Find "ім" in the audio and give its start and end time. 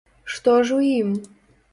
1.01-1.11